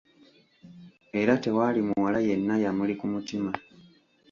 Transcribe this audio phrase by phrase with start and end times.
[1.19, 3.51] Era tewaali muwala yenna yamuli ku mutima.